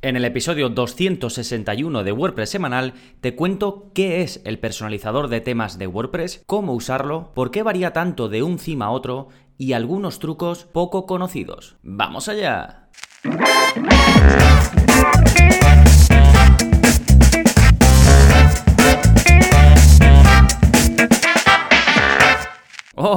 [0.00, 5.76] En el episodio 261 de WordPress semanal te cuento qué es el personalizador de temas
[5.76, 9.26] de WordPress, cómo usarlo, por qué varía tanto de un theme a otro
[9.56, 11.78] y algunos trucos poco conocidos.
[11.82, 12.90] ¡Vamos allá!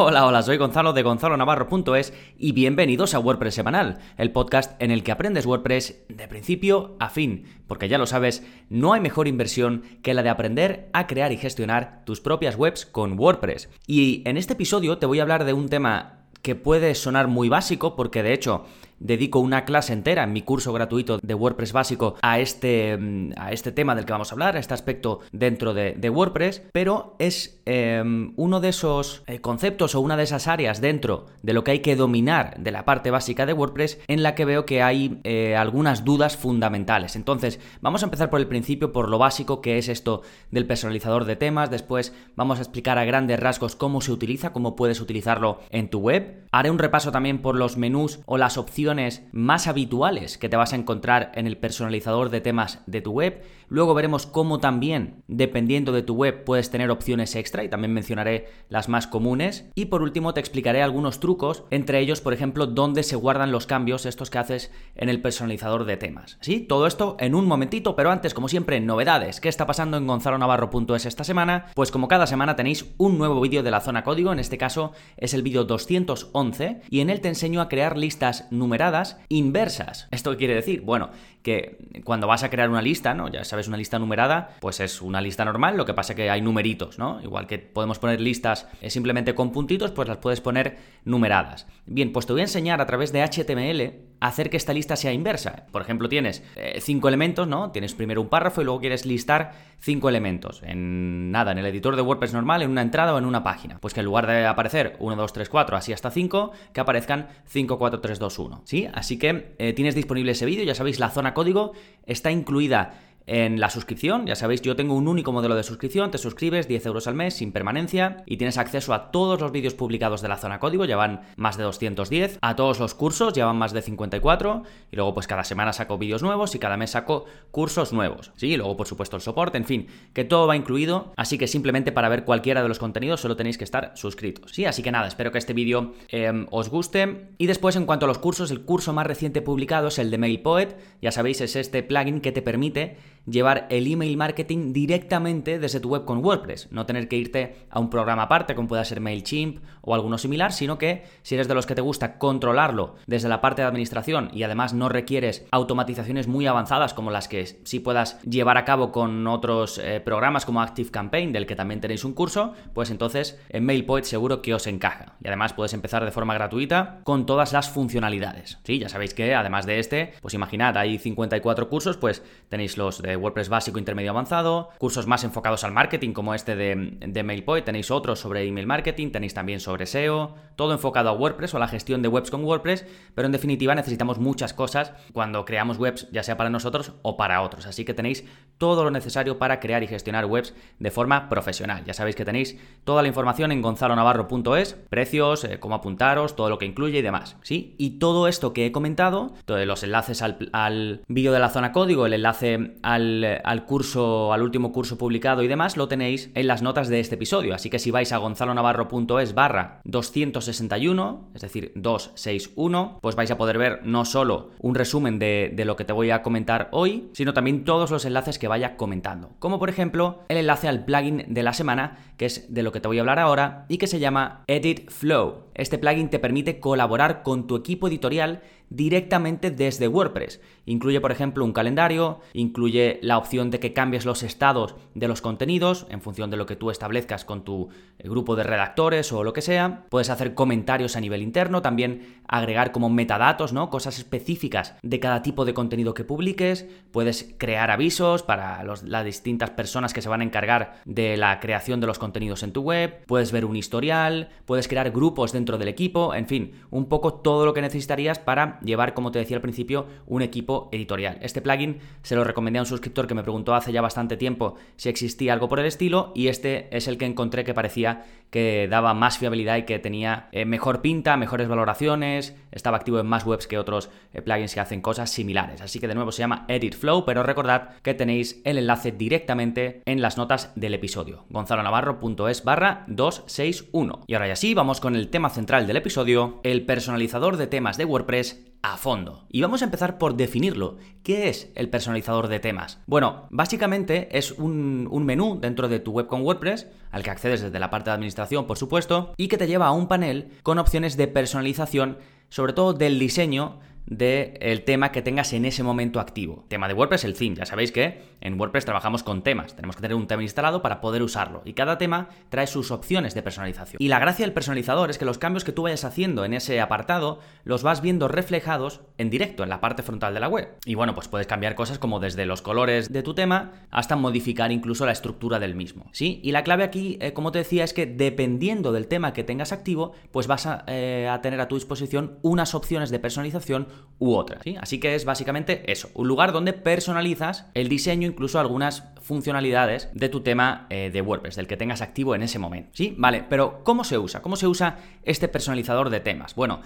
[0.03, 5.03] Hola, hola, soy Gonzalo de gonzalonavarro.es y bienvenidos a WordPress Semanal, el podcast en el
[5.03, 9.83] que aprendes WordPress de principio a fin, porque ya lo sabes, no hay mejor inversión
[10.01, 13.69] que la de aprender a crear y gestionar tus propias webs con WordPress.
[13.85, 17.47] Y en este episodio te voy a hablar de un tema que puede sonar muy
[17.47, 18.65] básico, porque de hecho
[19.01, 23.51] dedico una clase entera en mi curso gratuito de WordPress básico a este, mm, a
[23.51, 27.61] este tema del que vamos a hablar, a este aspecto dentro de, WordPress, pero es
[27.65, 31.71] em, uno de esos eh, conceptos o una de esas áreas dentro de lo que
[31.71, 35.19] hay que dominar de la parte básica de WordPress en la que veo que hay
[35.23, 37.15] eh, algunas dudas fundamentales.
[37.15, 40.21] Entonces, vamos a empezar por el principio, por lo básico que es esto
[40.51, 44.75] del personalizador de temas, después vamos a explicar a grandes rasgos cómo se utiliza, cómo
[44.75, 46.45] puedes utilizarlo en tu web.
[46.51, 48.90] Haré un repaso también por los menús o las opciones
[49.31, 53.43] más habituales que te vas a encontrar en el personalizador de temas de tu web.
[53.67, 58.49] Luego veremos cómo también, dependiendo de tu web, puedes tener opciones extra y también mencionaré
[58.67, 59.69] las más comunes.
[59.75, 63.67] Y por último te explicaré algunos trucos, entre ellos, por ejemplo, dónde se guardan los
[63.67, 66.37] cambios estos que haces en el personalizador de temas.
[66.41, 66.59] ¿Sí?
[66.59, 69.39] Todo esto en un momentito, pero antes, como siempre, novedades.
[69.39, 71.67] ¿Qué está pasando en gonzalonavarro.es esta semana?
[71.73, 74.91] Pues como cada semana tenéis un nuevo vídeo de la zona código, en este caso
[75.15, 78.80] es el vídeo 211, y en él te enseño a crear listas numeradas
[79.29, 80.07] inversas.
[80.11, 80.81] ¿Esto qué quiere decir?
[80.81, 81.09] Bueno,
[81.43, 83.27] que cuando vas a crear una lista, ¿no?
[83.29, 86.29] Ya sabes, una lista numerada, pues es una lista normal, lo que pasa es que
[86.29, 87.21] hay numeritos, ¿no?
[87.21, 91.67] Igual que podemos poner listas eh, simplemente con puntitos, pues las puedes poner numeradas.
[91.85, 95.11] Bien, pues te voy a enseñar a través de HTML hacer que esta lista sea
[95.11, 95.65] inversa.
[95.71, 97.71] Por ejemplo, tienes eh, cinco elementos, ¿no?
[97.71, 100.61] Tienes primero un párrafo y luego quieres listar cinco elementos.
[100.63, 103.79] En nada, en el editor de WordPress normal, en una entrada o en una página.
[103.79, 107.29] Pues que en lugar de aparecer 1, 2, 3, 4, así hasta 5, que aparezcan
[107.47, 108.61] 5, 4, 3, 2, 1.
[108.63, 108.87] ¿Sí?
[108.93, 111.73] Así que eh, tienes disponible ese vídeo, ya sabéis, la zona código
[112.05, 112.93] está incluida
[113.27, 114.25] en la suscripción.
[114.25, 117.35] Ya sabéis, yo tengo un único modelo de suscripción, te suscribes 10 euros al mes
[117.35, 120.97] sin permanencia y tienes acceso a todos los vídeos publicados de la zona código, ya
[120.97, 125.13] van más de 210, a todos los cursos, ya van más de 54 y luego
[125.13, 128.31] pues cada semana saco vídeos nuevos y cada mes saco cursos nuevos.
[128.35, 131.47] Sí, y luego por supuesto el soporte, en fin, que todo va incluido, así que
[131.47, 134.51] simplemente para ver cualquiera de los contenidos solo tenéis que estar suscritos.
[134.51, 137.29] Sí, así que nada, espero que este vídeo em, os guste.
[137.37, 140.17] Y después en cuanto a los cursos, el curso más reciente publicado es el de
[140.17, 145.79] MailPoet, ya sabéis, es este plugin que te permite llevar el email marketing directamente desde
[145.79, 148.99] tu web con WordPress, no tener que irte a un programa aparte como pueda ser
[148.99, 153.29] MailChimp o alguno similar, sino que si eres de los que te gusta controlarlo desde
[153.29, 157.79] la parte de administración y además no requieres automatizaciones muy avanzadas como las que sí
[157.79, 162.13] puedas llevar a cabo con otros eh, programas como ActiveCampaign, del que también tenéis un
[162.13, 165.15] curso, pues entonces en MailPoet seguro que os encaja.
[165.23, 168.59] Y además puedes empezar de forma gratuita con todas las funcionalidades.
[168.63, 173.01] Sí, ya sabéis que además de este, pues imaginad, hay 54 cursos, pues tenéis los
[173.01, 177.65] de WordPress básico, intermedio, avanzado, cursos más enfocados al marketing como este de, de MailPoint,
[177.65, 181.59] tenéis otros sobre email marketing, tenéis también sobre SEO, todo enfocado a WordPress o a
[181.59, 182.85] la gestión de webs con WordPress,
[183.15, 187.41] pero en definitiva necesitamos muchas cosas cuando creamos webs, ya sea para nosotros o para
[187.41, 188.25] otros, así que tenéis
[188.57, 191.83] todo lo necesario para crear y gestionar webs de forma profesional.
[191.85, 196.57] Ya sabéis que tenéis toda la información en gonzalonavarro.es, precios, eh, cómo apuntaros, todo lo
[196.57, 197.75] que incluye y demás, ¿sí?
[197.77, 201.71] Y todo esto que he comentado, todos los enlaces al, al vídeo de la zona
[201.71, 203.00] código, el enlace al
[203.43, 207.15] al, curso, al último curso publicado y demás, lo tenéis en las notas de este
[207.15, 207.53] episodio.
[207.55, 213.57] Así que si vais a gonzalonavarro.es barra 261, es decir, 261, pues vais a poder
[213.57, 217.33] ver no solo un resumen de, de lo que te voy a comentar hoy, sino
[217.33, 219.31] también todos los enlaces que vaya comentando.
[219.39, 222.79] Como por ejemplo el enlace al plugin de la semana, que es de lo que
[222.79, 225.45] te voy a hablar ahora, y que se llama Edit Flow.
[225.53, 228.41] Este plugin te permite colaborar con tu equipo editorial
[228.71, 230.41] directamente desde WordPress.
[230.65, 235.21] Incluye, por ejemplo, un calendario, incluye la opción de que cambies los estados de los
[235.21, 237.69] contenidos en función de lo que tú establezcas con tu
[237.99, 239.85] eh, grupo de redactores o lo que sea.
[239.89, 243.69] Puedes hacer comentarios a nivel interno, también agregar como metadatos, ¿no?
[243.69, 246.65] Cosas específicas de cada tipo de contenido que publiques.
[246.91, 251.81] Puedes crear avisos para las distintas personas que se van a encargar de la creación
[251.81, 253.03] de los contenidos en tu web.
[253.05, 257.45] Puedes ver un historial, puedes crear grupos dentro del equipo, en fin, un poco todo
[257.45, 261.17] lo que necesitarías para llevar, como te decía al principio, un equipo editorial.
[261.21, 264.55] Este plugin se lo recomendé a un suscriptor que me preguntó hace ya bastante tiempo
[264.75, 268.67] si existía algo por el estilo y este es el que encontré que parecía que
[268.69, 273.25] daba más fiabilidad y que tenía eh, mejor pinta, mejores valoraciones, estaba activo en más
[273.25, 275.61] webs que otros eh, plugins que hacen cosas similares.
[275.61, 279.81] Así que de nuevo se llama Edit Flow, pero recordad que tenéis el enlace directamente
[279.85, 281.25] en las notas del episodio.
[281.29, 284.05] gonzalonavarro.es barra 261.
[284.07, 287.77] Y ahora ya sí, vamos con el tema central del episodio, el personalizador de temas
[287.77, 289.25] de WordPress a fondo.
[289.29, 290.77] Y vamos a empezar por definirlo.
[291.03, 292.79] ¿Qué es el personalizador de temas?
[292.85, 297.59] Bueno, básicamente es un, menú dentro de tu web con WordPress, al que accedes desde
[297.59, 300.97] la parte de administración, por supuesto, y que te lleva a un panel con opciones
[300.97, 301.97] de personalización,
[302.29, 306.45] sobre todo del diseño del tema que tengas en ese momento activo.
[306.47, 307.35] Tema de WordPress, el theme.
[307.35, 309.55] Ya sabéis que en WordPress trabajamos con temas.
[309.55, 311.41] Tenemos que tener un tema instalado para poder usarlo.
[311.45, 313.81] Y cada tema trae sus opciones de personalización.
[313.81, 316.61] Y la gracia del personalizador es que los cambios que tú vayas haciendo en ese
[316.61, 320.49] apartado los vas viendo reflejados en directo en la parte frontal de la web.
[320.65, 324.51] Y bueno, pues puedes cambiar cosas como desde los colores de tu tema hasta modificar
[324.51, 325.89] incluso la estructura del mismo.
[325.91, 326.19] ¿Sí?
[326.23, 329.51] Y la clave aquí, eh, como te decía, es que dependiendo del tema que tengas
[329.51, 333.67] activo, pues vas a, eh, a tener a tu disposición unas opciones de personalización
[334.01, 334.41] u otras.
[334.43, 334.57] ¿sí?
[334.59, 340.09] Así que es básicamente eso, un lugar donde personalizas el diseño, incluso algunas funcionalidades de
[340.09, 342.71] tu tema eh, de WordPress, del que tengas activo en ese momento.
[342.73, 342.95] ¿Sí?
[342.97, 344.21] Vale, pero ¿cómo se usa?
[344.23, 346.33] ¿Cómo se usa este personalizador de temas?
[346.33, 346.61] Bueno,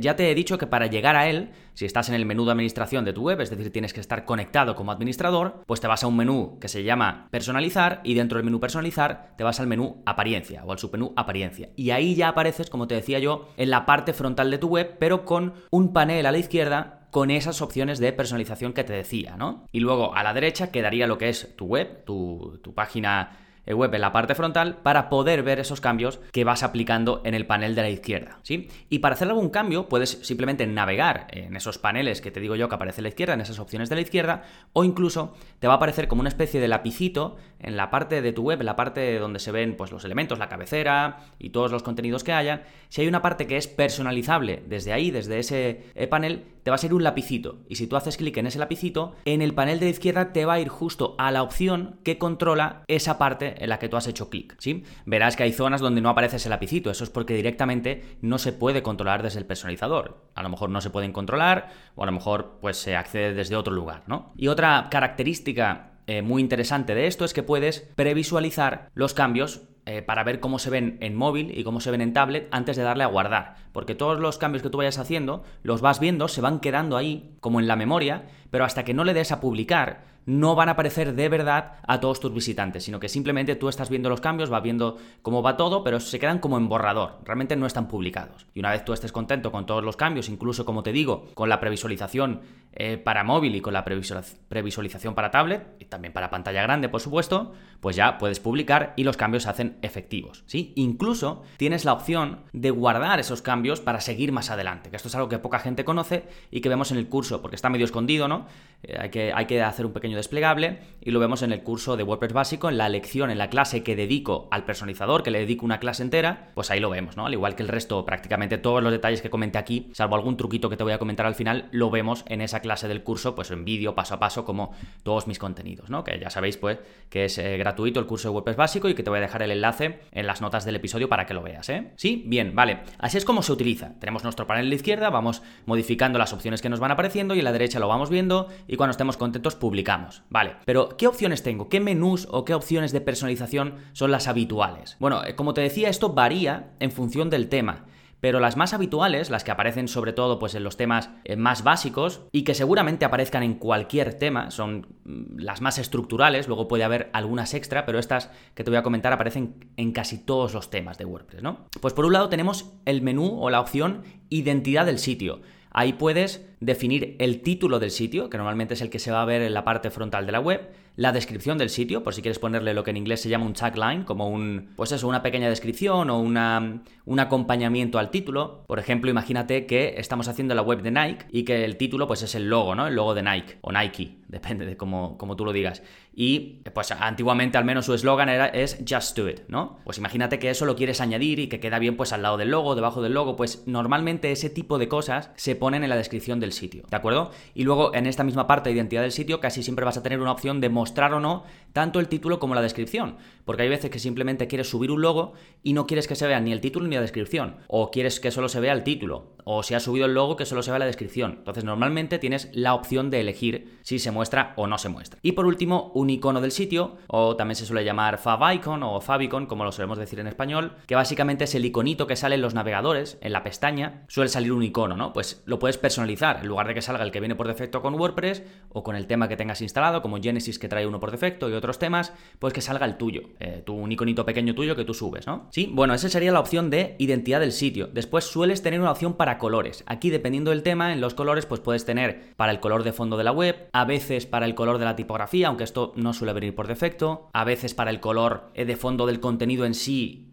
[0.00, 2.52] ya te he dicho que para llegar a él, si estás en el menú de
[2.52, 6.04] administración de tu web, es decir, tienes que estar conectado como administrador, pues te vas
[6.04, 9.66] a un menú que se llama personalizar y dentro del menú personalizar te vas al
[9.66, 11.70] menú apariencia o al submenú apariencia.
[11.76, 14.96] Y ahí ya apareces, como te decía yo, en la parte frontal de tu web,
[14.98, 19.36] pero con un panel a la izquierda con esas opciones de personalización que te decía,
[19.36, 19.66] ¿no?
[19.72, 23.40] Y luego a la derecha quedaría lo que es tu web, tu, tu página eh,
[23.74, 27.46] web en la parte frontal para poder ver esos cambios que vas aplicando en el
[27.46, 28.68] panel de la izquierda, ¿sí?
[28.88, 32.68] Y para hacer algún cambio puedes simplemente navegar en esos paneles que te digo yo
[32.68, 35.74] que aparece a la izquierda, en esas opciones de la izquierda, o incluso te va
[35.74, 38.76] a aparecer como una especie de lapicito en la parte de tu web, en la
[38.76, 42.62] parte donde se ven pues los elementos, la cabecera y todos los contenidos que hayan.
[42.88, 46.74] Si hay una parte que es personalizable desde ahí, desde ese eh, panel, te va
[46.74, 47.58] a ser un lapicito.
[47.68, 50.44] Y si tú haces clic en ese lapicito, en el panel de la izquierda te
[50.44, 53.96] va a ir justo a la opción que controla esa parte en la que tú
[53.96, 54.84] has hecho clic, ¿sí?
[55.06, 58.52] Verás que hay zonas donde no aparece ese lapicito, eso es porque directamente no se
[58.52, 60.22] puede controlar desde el personalizador.
[60.34, 63.56] A lo mejor no se pueden controlar o a lo mejor pues se accede desde
[63.56, 64.32] otro lugar, ¿no?
[64.36, 70.02] Y otra característica eh, muy interesante de esto es que puedes previsualizar los cambios eh,
[70.02, 72.82] para ver cómo se ven en móvil y cómo se ven en tablet antes de
[72.82, 73.54] darle a guardar.
[73.70, 77.36] Porque todos los cambios que tú vayas haciendo los vas viendo, se van quedando ahí,
[77.38, 80.72] como en la memoria, pero hasta que no le des a publicar, no van a
[80.72, 84.50] aparecer de verdad a todos tus visitantes, sino que simplemente tú estás viendo los cambios,
[84.50, 88.46] vas viendo cómo va todo, pero se quedan como en borrador, realmente no están publicados.
[88.54, 91.48] Y una vez tú estés contento con todos los cambios, incluso como te digo, con
[91.48, 92.40] la previsualización
[92.72, 97.00] eh, para móvil y con la previsualización para tablet, y también para pantalla grande, por
[97.00, 100.44] supuesto, pues ya puedes publicar y los cambios se hacen efectivos.
[100.46, 100.72] ¿sí?
[100.76, 105.14] Incluso tienes la opción de guardar esos cambios para seguir más adelante, que esto es
[105.16, 108.28] algo que poca gente conoce y que vemos en el curso, porque está medio escondido,
[108.28, 108.46] ¿no?
[108.82, 111.96] Eh, hay, que, hay que hacer un pequeño desplegable y lo vemos en el curso
[111.96, 115.40] de WordPress básico, en la lección, en la clase que dedico al personalizador, que le
[115.40, 117.26] dedico una clase entera, pues ahí lo vemos, ¿no?
[117.26, 120.70] Al igual que el resto, prácticamente todos los detalles que comenté aquí, salvo algún truquito
[120.70, 123.50] que te voy a comentar al final, lo vemos en esa clase del curso, pues
[123.50, 124.72] en vídeo, paso a paso, como
[125.02, 126.04] todos mis contenidos, ¿no?
[126.04, 126.78] Que ya sabéis, pues,
[127.08, 129.42] que es eh, gratuito el curso de WordPress básico y que te voy a dejar
[129.42, 131.92] el enlace en las notas del episodio para que lo veas, ¿eh?
[131.96, 132.80] Sí, bien, vale.
[132.98, 133.94] Así es como se utiliza.
[133.98, 137.38] Tenemos nuestro panel a la izquierda, vamos modificando las opciones que nos van apareciendo y
[137.38, 140.22] en la derecha lo vamos viendo y cuando estemos contentos publicamos.
[140.30, 141.68] Vale, pero ¿qué opciones tengo?
[141.68, 144.96] ¿Qué menús o qué opciones de personalización son las habituales?
[144.98, 147.84] Bueno, eh, como te decía, esto varía en función del tema.
[148.20, 151.64] Pero las más habituales, las que aparecen sobre todo pues, en los temas eh, más
[151.64, 156.84] básicos y que seguramente aparezcan en cualquier tema, son mm, las más estructurales, luego puede
[156.84, 160.70] haber algunas extra, pero estas que te voy a comentar aparecen en casi todos los
[160.70, 161.66] temas de WordPress, ¿no?
[161.80, 165.40] Pues por un lado tenemos el menú o la opción identidad del sitio.
[165.70, 169.24] Ahí puedes definir el título del sitio, que normalmente es el que se va a
[169.24, 172.38] ver en la parte frontal de la web, la descripción del sitio, por si quieres
[172.38, 175.48] ponerle lo que en inglés se llama un tagline, como un, pues eso, una pequeña
[175.48, 178.64] descripción o una, un acompañamiento al título.
[178.66, 182.22] Por ejemplo, imagínate que estamos haciendo la web de Nike y que el título pues
[182.22, 182.86] es el logo, ¿no?
[182.86, 185.82] El logo de Nike o Nike, depende de cómo, tú lo digas.
[186.14, 189.78] Y pues antiguamente al menos su eslogan era es Just Do It, ¿no?
[189.84, 192.50] Pues imagínate que eso lo quieres añadir y que queda bien pues al lado del
[192.50, 196.40] logo, debajo del logo, pues normalmente ese tipo de cosas se ponen en la descripción
[196.40, 197.30] del sitio, ¿de acuerdo?
[197.54, 200.20] Y luego en esta misma parte de identidad del sitio casi siempre vas a tener
[200.20, 203.16] una opción de mostrar o no tanto el título como la descripción,
[203.50, 205.32] porque hay veces que simplemente quieres subir un logo
[205.64, 208.30] y no quieres que se vea ni el título ni la descripción, o quieres que
[208.30, 210.78] solo se vea el título, o si has subido el logo que solo se vea
[210.78, 211.34] la descripción.
[211.38, 215.18] Entonces normalmente tienes la opción de elegir si se muestra o no se muestra.
[215.24, 219.46] Y por último, un icono del sitio, o también se suele llamar favicon o favicon,
[219.46, 222.54] como lo solemos decir en español, que básicamente es el iconito que sale en los
[222.54, 225.12] navegadores, en la pestaña, suele salir un icono, ¿no?
[225.12, 227.94] Pues lo puedes personalizar, en lugar de que salga el que viene por defecto con
[227.94, 231.50] WordPress o con el tema que tengas instalado, como Genesis que trae uno por defecto
[231.50, 234.84] y otros temas, pues que salga el tuyo, eh, tu, un iconito pequeño tuyo que
[234.84, 235.48] tú subes, ¿no?
[235.50, 237.88] Sí, bueno, esa sería la opción de identidad del sitio.
[237.88, 239.82] Después sueles tener una opción para colores.
[239.86, 243.16] Aquí, dependiendo del tema, en los colores, pues puedes tener para el color de fondo
[243.16, 246.32] de la web, a veces para el color de la tipografía, aunque esto no suele
[246.32, 250.30] venir por defecto, a veces para el color eh, de fondo del contenido en sí,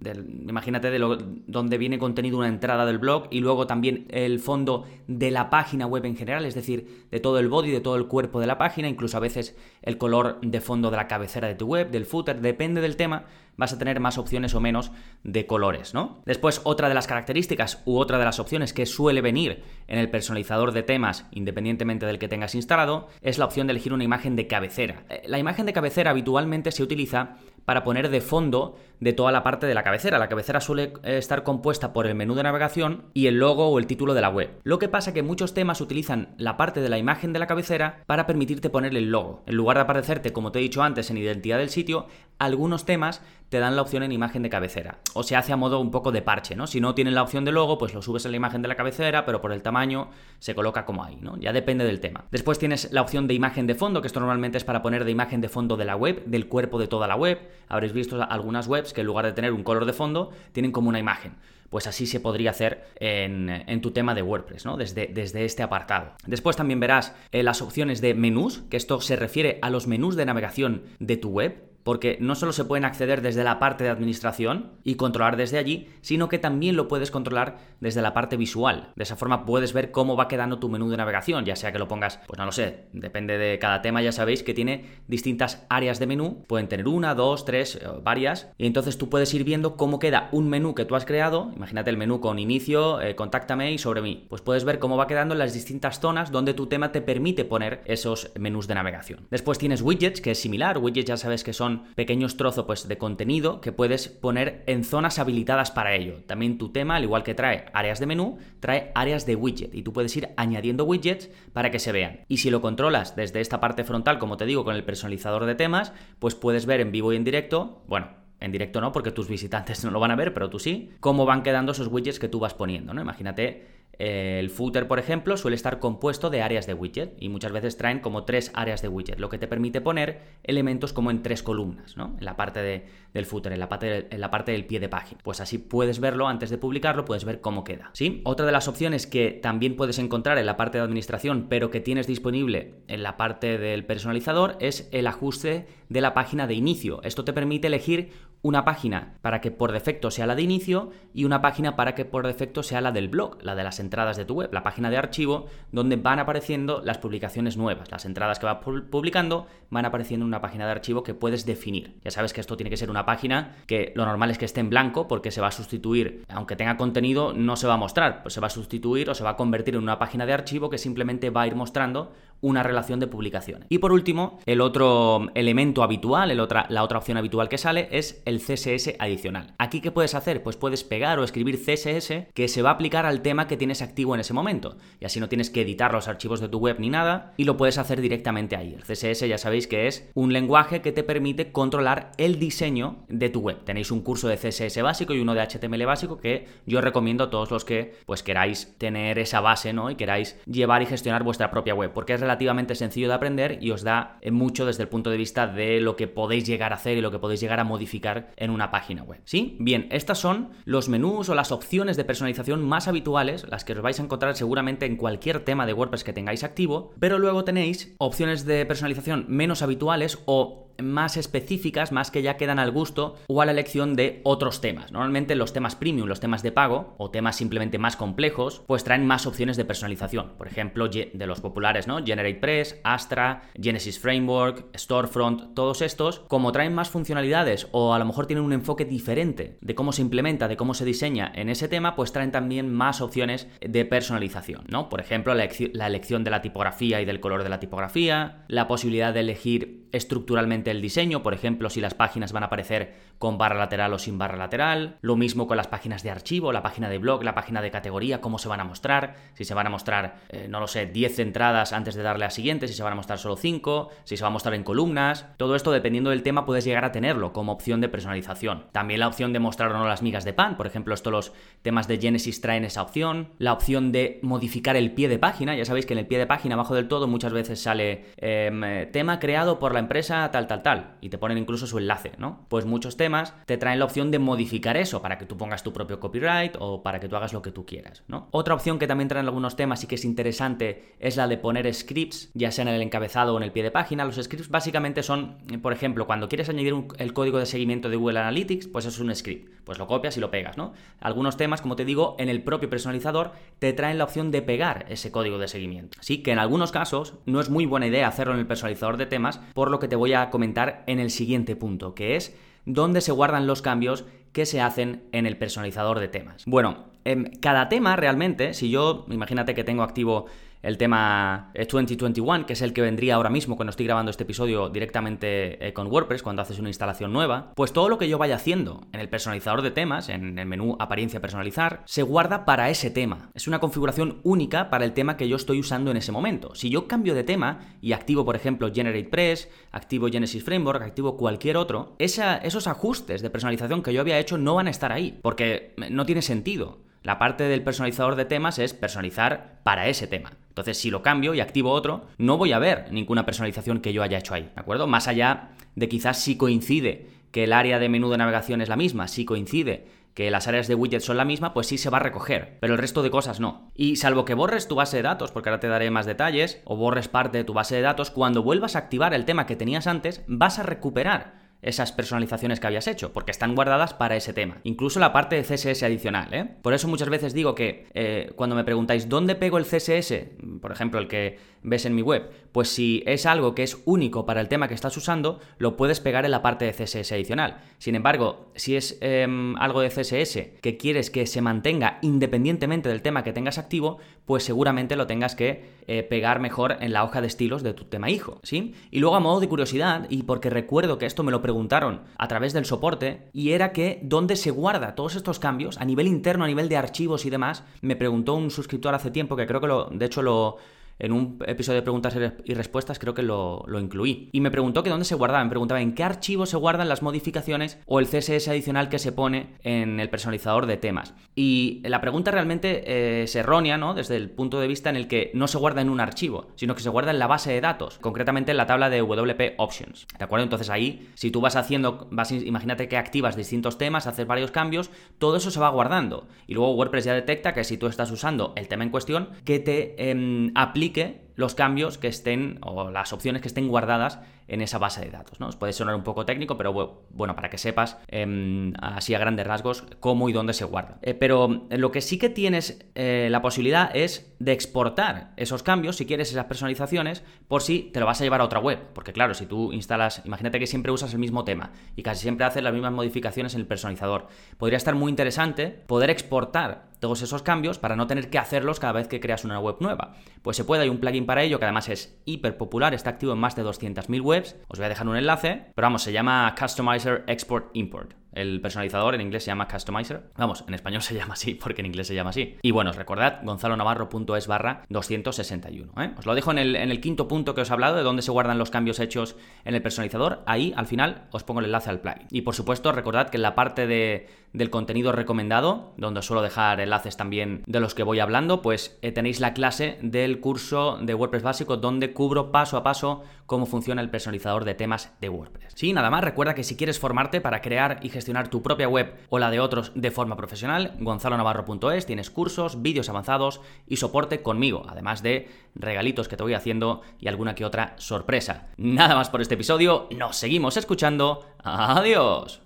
[0.47, 0.99] imagínate de
[1.47, 5.87] donde viene contenido una entrada del blog y luego también el fondo de la página
[5.87, 8.57] web en general, es decir, de todo el body, de todo el cuerpo de la
[8.57, 12.05] página, incluso a veces el color de fondo de la cabecera de tu web, del
[12.05, 13.25] footer, depende del tema,
[13.57, 14.91] vas a tener más opciones o menos
[15.23, 16.21] de colores, ¿no?
[16.25, 20.09] Después, otra de las características u otra de las opciones que suele venir en el
[20.09, 24.35] personalizador de temas, independientemente del que tengas instalado, es la opción de elegir una imagen
[24.35, 25.03] de cabecera.
[25.09, 29.43] Eh, la imagen de cabecera habitualmente se utiliza para poner de fondo de toda la
[29.43, 30.17] parte de la cabecera.
[30.19, 33.77] La cabecera suele eh, estar compuesta por el menú de navegación y el logo o
[33.77, 34.51] el título de la web.
[34.63, 38.03] Lo que pasa que muchos temas utilizan la parte de la imagen de la cabecera
[38.05, 39.43] para permitirte poner el logo.
[39.47, 42.07] En lugar de aparecerte, como te he dicho antes, en identidad del sitio,
[42.39, 44.99] algunos temas te dan la opción en imagen de cabecera.
[45.13, 46.67] O se hace a modo un poco de parche, ¿no?
[46.67, 48.75] Si no tienen la opción de logo, pues lo subes en la imagen de la
[48.75, 51.37] cabecera, pero por el tamaño se coloca como ahí, ¿no?
[51.37, 52.25] Ya depende del tema.
[52.31, 55.11] Después tienes la opción de imagen de fondo, que esto normalmente es para poner de
[55.11, 57.39] imagen de fondo de la web, del cuerpo de toda la web.
[57.69, 60.89] Habréis visto algunas webs que en lugar de tener un color de fondo, tienen como
[60.89, 61.35] una imagen
[61.69, 64.77] pues así se podría hacer en, tu tema de WordPress, ¿no?
[64.77, 66.13] Desde, desde este apartado.
[66.25, 70.15] Después también verás eh, las opciones de menús, que esto se refiere a los menús
[70.15, 73.89] de navegación de tu web porque no solo se pueden acceder desde la parte de
[73.89, 78.91] administración y controlar desde allí, sino que también lo puedes controlar desde la parte visual.
[78.97, 81.79] De esa forma puedes ver cómo va quedando tu menú de navegación, ya sea que
[81.79, 85.65] lo pongas, pues no lo sé, depende de cada tema, ya sabéis que tiene distintas
[85.69, 89.45] áreas de menú, pueden tener una, dos, tres, eh, varias, y entonces tú puedes ir
[89.45, 93.15] viendo cómo queda un menú que tú has creado, imagínate el menú con inicio, eh,
[93.15, 96.53] contáctame y sobre mí, pues puedes ver cómo va quedando en las distintas zonas donde
[96.53, 99.25] tu tema te permite poner esos menús de navegación.
[99.31, 102.97] Después tienes widgets, que es similar, widgets ya sabes que son pequeños trozos pues, de
[102.97, 106.23] contenido que puedes poner en zonas habilitadas para ello.
[106.25, 109.83] También tu tema, al igual que trae áreas de menú, trae áreas de widget y
[109.83, 112.21] tú puedes ir añadiendo widgets para que se vean.
[112.27, 115.55] Y si lo controlas desde esta parte frontal, como te digo, con el personalizador de
[115.55, 119.27] temas, pues puedes ver en vivo y en directo, bueno, en directo no, porque tus
[119.27, 122.29] visitantes no lo van a ver, pero tú sí, cómo van quedando esos widgets que
[122.29, 123.01] tú vas poniendo, ¿no?
[123.01, 127.77] Imagínate el footer, por ejemplo, suele estar compuesto de áreas de widget y muchas veces
[127.77, 131.41] traen como tres áreas de widget, lo que te permite poner elementos como en tres
[131.41, 132.15] columnas, ¿no?
[132.19, 132.85] En la parte
[133.17, 135.19] del footer, en la parte, en la parte del pie de página.
[135.23, 137.89] Pues así puedes verlo antes de publicarlo, puedes ver cómo queda.
[137.93, 138.21] ¿sí?
[138.23, 141.81] Otra de las opciones que también puedes encontrar en la parte de administración, pero que
[141.81, 147.01] tienes disponible en la parte del personalizador, es el ajuste de la página de inicio.
[147.03, 151.25] Esto te permite elegir una página para que por defecto sea la de inicio y
[151.25, 154.25] una página para que por defecto sea la del blog, la de las entradas de
[154.25, 157.89] tu web, la página de archivo donde van apareciendo las publicaciones nuevas.
[157.91, 158.59] Las entradas que vas
[158.89, 161.99] publicando van apareciendo en una página de archivo que puedes definir.
[162.03, 164.59] Ya sabes que esto tiene que ser una página que lo normal es que esté
[164.59, 168.21] en blanco porque se va a sustituir, aunque tenga contenido, no se va a mostrar,
[168.21, 170.69] pues se va a sustituir o se va a convertir en una página de archivo
[170.69, 173.67] que simplemente va a ir mostrando una relación de publicaciones.
[173.69, 177.87] Y por último, el otro elemento habitual, el otra, la otra opción habitual que sale
[177.91, 179.53] es el CSS adicional.
[179.57, 180.43] Aquí, ¿qué puedes hacer?
[180.43, 183.81] Pues puedes pegar o escribir CSS que se va a aplicar al tema que tienes
[183.81, 184.77] activo en ese momento.
[184.99, 187.57] Y así no tienes que editar los archivos de tu web ni nada y lo
[187.57, 188.73] puedes hacer directamente ahí.
[188.73, 193.29] El CSS ya sabéis que es un lenguaje que te permite controlar el diseño de
[193.29, 193.63] tu web.
[193.63, 197.29] Tenéis un curso de CSS básico y uno de HTML básico que yo recomiendo a
[197.29, 199.89] todos los que pues queráis tener esa base, ¿no?
[199.89, 203.71] Y queráis llevar y gestionar vuestra propia web, porque es relativamente sencillo de aprender y
[203.71, 206.97] os da mucho desde el punto de vista de lo que podéis llegar a hacer
[206.97, 209.21] y lo que podéis llegar a modificar en una página web.
[209.23, 209.55] ¿Sí?
[209.59, 213.81] Bien, estas son los menús o las opciones de personalización más habituales, las que os
[213.81, 217.95] vais a encontrar seguramente en cualquier tema de WordPress que tengáis activo, pero luego tenéis
[217.97, 223.41] opciones de personalización menos habituales o más específicas, más que ya quedan al gusto o
[223.41, 224.91] a la elección de otros temas.
[224.91, 229.05] Normalmente los temas premium, los temas de pago o temas simplemente más complejos, pues traen
[229.05, 230.33] más opciones de personalización.
[230.37, 232.03] Por ejemplo, de los populares, ¿no?
[232.03, 238.27] GeneratePress, Astra, Genesis Framework, Storefront, todos estos, como traen más funcionalidades o a lo mejor
[238.27, 241.95] tienen un enfoque diferente de cómo se implementa, de cómo se diseña en ese tema,
[241.95, 244.89] pues traen también más opciones de personalización, ¿no?
[244.89, 248.67] Por ejemplo, la, la elección de la tipografía y del color de la tipografía, la
[248.67, 253.37] posibilidad de elegir estructuralmente el diseño, por ejemplo, si las páginas van a aparecer con
[253.37, 256.89] barra lateral o sin barra lateral, lo mismo con las páginas de archivo, la página
[256.89, 259.69] de blog, la página de categoría, cómo se van a mostrar, si se van a
[259.69, 262.93] mostrar, eh, no lo sé, 10 entradas antes de darle a siguiente, si se van
[262.93, 266.23] a mostrar solo 5, si se va a mostrar en columnas, todo esto dependiendo del
[266.23, 268.65] tema puedes llegar a tenerlo como opción de personalización.
[268.71, 271.33] También la opción de mostrar o no las migas de pan, por ejemplo, esto los
[271.61, 275.65] temas de Genesis traen esa opción, la opción de modificar el pie de página, ya
[275.65, 279.19] sabéis que en el pie de página abajo del todo muchas veces sale em, tema
[279.19, 282.45] creado por la empresa tal, tal, tal, y te ponen incluso su enlace, ¿no?
[282.49, 285.73] Pues muchos temas te traen la opción de modificar eso para que tú pongas tu
[285.73, 288.27] propio copyright o para que tú hagas lo que tú quieras, ¿no?
[288.31, 291.73] Otra opción que también traen algunos temas y que es interesante es la de poner
[291.73, 294.05] scripts, ya sea en el encabezado o en el pie de página.
[294.05, 298.19] Los scripts básicamente son, por ejemplo, cuando quieres añadir el código de seguimiento de Google
[298.19, 300.71] Analytics, pues es un script, pues lo copias y lo pegas, ¿no?
[301.01, 304.85] Algunos temas, como te digo, en el propio personalizador te traen la opción de pegar
[304.87, 305.97] ese código de seguimiento.
[305.99, 309.07] Sí, que en algunos casos no es muy buena idea hacerlo en el personalizador de
[309.07, 312.33] temas, por lo que te voy a comentar en el siguiente punto, que es
[312.63, 316.45] dónde se guardan los cambios que se hacen en el personalizador de temas.
[316.45, 320.27] Bueno, en cada tema realmente, si yo, imagínate que tengo activo
[320.61, 324.69] el tema 2021, que es el que vendría ahora mismo cuando estoy grabando este episodio
[324.69, 328.35] directamente eh, con WordPress, cuando haces una instalación nueva, pues todo lo que yo vaya
[328.35, 332.89] haciendo en el personalizador de temas, en el menú apariencia personalizar, se guarda para ese
[332.89, 333.29] tema.
[333.33, 336.55] Es una configuración única para el tema que yo estoy usando en ese momento.
[336.55, 341.57] Si yo cambio de tema y activo, por ejemplo, GeneratePress, activo Genesis Framework, activo cualquier
[341.57, 345.73] otro, esos ajustes de personalización que yo había hecho no van a estar ahí, porque
[345.89, 346.79] no tiene sentido.
[347.03, 350.33] La parte del personalizador de temas es personalizar para ese tema.
[350.49, 354.03] Entonces, si lo cambio y activo otro, no voy a ver ninguna personalización que yo
[354.03, 354.87] haya hecho ahí, ¿de acuerdo?
[354.87, 358.75] Más allá de quizás si coincide que el área de menú de navegación es la
[358.75, 359.87] misma, si coincide
[360.17, 362.73] que las áreas de widgets son la misma, pues sí se va a recoger, pero
[362.73, 363.69] el resto de cosas no.
[363.75, 366.75] Y salvo que borres tu base de datos, porque ahora te daré más detalles, o
[366.75, 369.85] borres parte de tu base de datos, cuando vuelvas a activar el tema que tenías
[369.85, 374.57] antes, vas a recuperar esas personalizaciones que habías hecho, porque están guardadas para ese tema.
[374.63, 376.49] Incluso la parte de CSS adicional, ¿eh?
[376.61, 380.13] Por eso muchas veces digo que eh, cuando me preguntáis dónde pego el CSS,
[380.61, 384.25] por ejemplo el que ves en mi web, pues si es algo que es único
[384.25, 387.57] para el tema que estás usando, lo puedes pegar en la parte de CSS adicional.
[387.77, 393.01] Sin embargo, si es em, algo de CSS que quieres que se mantenga independientemente del
[393.01, 397.21] tema que tengas activo, pues seguramente lo tengas que eh, pegar mejor en la hoja
[397.21, 398.73] de estilos de tu tema hijo, ¿sí?
[398.91, 402.27] Y luego a modo de curiosidad, y porque recuerdo que esto me lo preguntaron a
[402.27, 406.43] través del soporte, y era que dónde se guarda todos estos cambios a nivel interno,
[406.43, 409.67] a nivel de archivos y demás, me preguntó un suscriptor hace tiempo que creo que
[409.67, 410.57] lo, de hecho lo
[410.99, 414.29] en un episodio de preguntas y respuestas creo que lo, incluí.
[414.31, 415.43] Y me preguntó que dónde se guardaba.
[415.43, 419.11] Me preguntaba en qué archivo se guardan las modificaciones o el CSS adicional que se
[419.11, 421.13] pone en el personalizador de temas.
[421.35, 423.93] Y la pregunta realmente eh, es errónea, ¿no?
[423.93, 426.75] Desde el punto de vista en el que no se guarda en un archivo, sino
[426.75, 430.07] que se guarda en la base de datos, concretamente en la tabla de WP Options.
[430.17, 430.43] ¿De acuerdo?
[430.43, 434.89] Entonces ahí, si tú vas haciendo, vas, imagínate que activas distintos temas, haces varios cambios,
[435.17, 436.27] todo eso se va guardando.
[436.47, 439.59] Y luego WordPress ya detecta que si tú estás usando el tema en cuestión, que
[439.59, 444.19] te em, aplica ठीक है। Los cambios que estén o las opciones que estén guardadas
[444.47, 445.39] en esa base de datos.
[445.39, 445.47] ¿no?
[445.47, 449.45] Os puede sonar un poco técnico, pero bueno, para que sepas em, así a grandes
[449.45, 450.97] rasgos cómo y dónde se guarda.
[451.01, 455.97] Eh, pero lo que sí que tienes eh, la posibilidad es de exportar esos cambios,
[455.97, 458.79] si quieres esas personalizaciones, por si te lo vas a llevar a otra web.
[458.93, 462.45] Porque claro, si tú instalas, imagínate que siempre usas el mismo tema y casi siempre
[462.45, 464.27] haces las mismas modificaciones en el personalizador.
[464.57, 468.93] Podría estar muy interesante poder exportar todos esos cambios para no tener que hacerlos cada
[468.93, 470.15] vez que creas una web nueva.
[470.41, 473.33] Pues se puede, hay un plugin para ello que además es hiper popular, está activo
[473.33, 474.55] en más de 200.000 webs.
[474.67, 478.15] Os voy a dejar un enlace, pero vamos, se llama Customizer Export Import.
[478.33, 480.23] El personalizador en inglés se llama Customizer.
[480.37, 482.57] Vamos, en español se llama así, porque en inglés se llama así.
[482.61, 485.93] Y bueno, recordad, gonzalonavarro.es barra 261.
[486.01, 486.11] ¿eh?
[486.17, 488.21] Os lo dejo en el, en el quinto punto que os he hablado, de dónde
[488.21, 489.35] se guardan los cambios hechos
[489.65, 490.43] en el personalizador.
[490.45, 492.27] Ahí, al final, os pongo el enlace al plugin.
[492.31, 496.41] Y por supuesto, recordad que en la parte de, del contenido recomendado, donde os suelo
[496.41, 500.97] dejar enlaces también de los que voy hablando, pues eh, tenéis la clase del curso
[501.01, 505.29] de WordPress básico, donde cubro paso a paso cómo funciona el personalizador de temas de
[505.29, 505.73] WordPress.
[505.75, 509.13] Sí, nada más, recuerda que si quieres formarte para crear y gestionar tu propia web
[509.29, 514.83] o la de otros de forma profesional, gonzalonavarro.es, tienes cursos, vídeos avanzados y soporte conmigo,
[514.89, 518.69] además de regalitos que te voy haciendo y alguna que otra sorpresa.
[518.77, 521.45] Nada más por este episodio, nos seguimos escuchando.
[521.63, 522.59] Adiós.